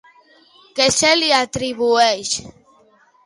Què 0.79 0.87
se 0.99 1.11
li 1.19 1.29
atribueix? 1.41 2.31